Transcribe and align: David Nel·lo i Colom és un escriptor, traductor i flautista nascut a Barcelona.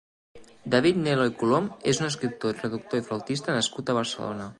David 0.75 0.95
Nel·lo 1.01 1.27
i 1.29 1.33
Colom 1.41 1.67
és 1.91 1.99
un 2.03 2.07
escriptor, 2.07 2.57
traductor 2.63 3.03
i 3.03 3.05
flautista 3.11 3.59
nascut 3.59 3.93
a 3.93 3.97
Barcelona. 3.99 4.49